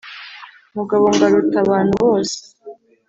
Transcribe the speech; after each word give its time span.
mugabo 0.75 1.05
ngo 1.13 1.23
aruta 1.27 1.57
abantu 1.65 1.93
bose, 2.03 2.37